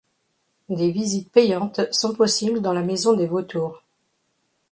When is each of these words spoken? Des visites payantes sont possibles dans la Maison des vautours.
Des 0.69 0.89
visites 0.91 1.31
payantes 1.31 1.81
sont 1.91 2.15
possibles 2.15 2.59
dans 2.59 2.73
la 2.73 2.81
Maison 2.81 3.13
des 3.13 3.27
vautours. 3.27 3.83